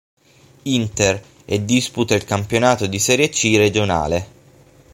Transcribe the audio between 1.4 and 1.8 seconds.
e